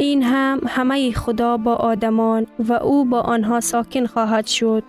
این 0.00 0.22
هم 0.22 0.60
همه 0.66 1.12
خدا 1.12 1.56
با 1.56 1.74
آدمان 1.74 2.46
و 2.58 2.72
او 2.72 3.04
با 3.04 3.20
آنها 3.20 3.60
ساکن 3.60 4.06
خواهد 4.06 4.46
شد. 4.46 4.82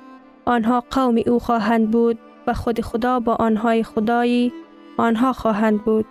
آنها 0.46 0.84
قوم 0.92 1.16
او 1.28 1.40
خواهند 1.40 1.92
بود 1.92 2.20
و 2.48 2.54
خود 2.54 2.82
خدا 2.82 3.20
با 3.20 3.36
آنهای 3.36 3.84
خدایی 3.84 4.54
آنها 4.98 5.34
خواهند 5.34 5.84
بود. 5.84 6.06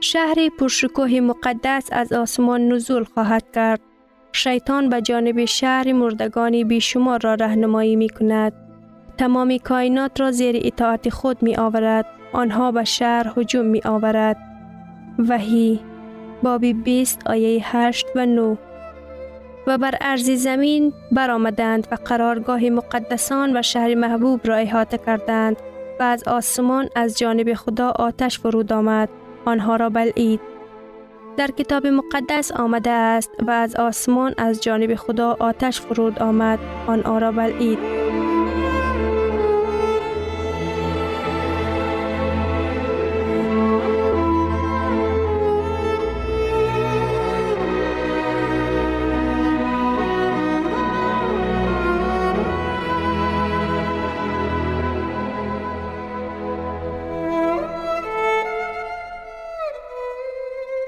شهر 0.00 0.48
پرشکوه 0.58 1.20
مقدس 1.20 1.88
از 1.92 2.12
آسمان 2.12 2.68
نزول 2.68 3.04
خواهد 3.04 3.44
کرد. 3.54 3.80
شیطان 4.32 4.88
به 4.88 5.02
جانب 5.02 5.44
شهر 5.44 5.92
مردگانی 5.92 6.64
بیشمار 6.64 7.20
را 7.22 7.34
رهنمایی 7.34 7.96
می 7.96 8.08
کند. 8.08 8.52
تمام 9.18 9.56
کائنات 9.56 10.20
را 10.20 10.30
زیر 10.30 10.60
اطاعت 10.64 11.08
خود 11.08 11.42
می 11.42 11.56
آورد. 11.56 12.06
آنها 12.32 12.72
به 12.72 12.84
شهر 12.84 13.32
هجوم 13.36 13.66
می 13.66 13.80
آورد. 13.84 14.36
وحی 15.18 15.91
بابی 16.42 16.72
20 16.72 17.26
آیه 17.26 17.60
8 17.64 18.06
و 18.14 18.26
9 18.26 18.58
و 19.66 19.78
بر 19.78 19.94
ارز 20.00 20.30
زمین 20.30 20.92
برآمدند 21.12 21.88
و 21.92 21.94
قرارگاه 21.94 22.70
مقدسان 22.70 23.56
و 23.56 23.62
شهر 23.62 23.94
محبوب 23.94 24.40
را 24.44 24.56
احاطه 24.56 24.98
کردند 24.98 25.56
و 26.00 26.02
از 26.02 26.24
آسمان 26.24 26.88
از 26.94 27.18
جانب 27.18 27.54
خدا 27.54 27.90
آتش 27.90 28.38
فرود 28.38 28.72
آمد. 28.72 29.08
آنها 29.44 29.76
را 29.76 29.90
بلعید. 29.90 30.40
در 31.36 31.50
کتاب 31.50 31.86
مقدس 31.86 32.52
آمده 32.52 32.90
است 32.90 33.30
و 33.46 33.50
از 33.50 33.76
آسمان 33.76 34.34
از 34.38 34.60
جانب 34.60 34.94
خدا 34.94 35.36
آتش 35.40 35.80
فرود 35.80 36.18
آمد. 36.18 36.58
آن 36.86 37.20
را 37.20 37.32
بلعید. 37.32 38.01